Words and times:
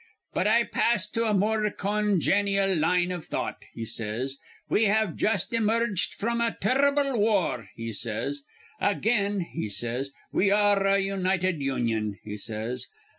']'But 0.33 0.47
I 0.47 0.63
pass 0.63 1.07
to 1.11 1.25
a 1.25 1.33
more 1.35 1.69
conganial 1.69 2.73
line 2.79 3.11
iv 3.11 3.25
thought,' 3.25 3.61
he 3.75 3.85
says. 3.85 4.37
'We 4.67 4.85
have 4.85 5.15
just 5.15 5.53
emerged 5.53 6.15
fr'm 6.15 6.41
a 6.41 6.57
turrible 6.59 7.19
war,' 7.19 7.69
he 7.75 7.93
says. 7.93 8.41
'Again,' 8.79 9.41
he 9.41 9.69
says, 9.69 10.09
'we 10.33 10.49
ar 10.49 10.83
re 10.83 10.95
a 10.95 10.97
united 10.97 11.61
union,' 11.61 12.17
he 12.23 12.35
says. 12.35 12.87